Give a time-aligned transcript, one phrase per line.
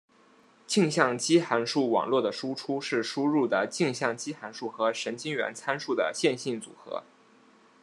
[0.65, 7.03] 径向基函数网络的输出是输入的径向基函数和神经元参数的线性组合。